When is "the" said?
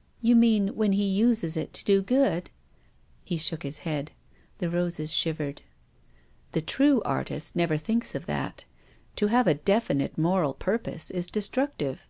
4.58-4.70, 6.52-6.62